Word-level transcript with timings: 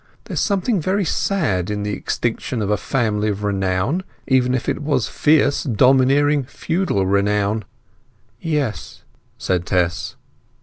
There 0.23 0.33
is 0.33 0.39
something 0.41 0.81
very 0.81 1.05
sad 1.05 1.69
in 1.69 1.83
the 1.83 1.93
extinction 1.93 2.59
of 2.63 2.71
a 2.71 2.75
family 2.77 3.29
of 3.29 3.43
renown, 3.43 4.01
even 4.25 4.55
if 4.55 4.67
it 4.67 4.81
was 4.81 5.07
fierce, 5.07 5.61
domineering, 5.61 6.43
feudal 6.43 7.05
renown." 7.05 7.65
"Yes," 8.41 9.03
said 9.37 9.67
Tess. 9.67 10.15